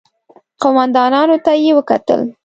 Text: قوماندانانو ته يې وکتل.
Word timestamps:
قوماندانانو 0.61 1.37
ته 1.45 1.51
يې 1.63 1.71
وکتل. 1.77 2.21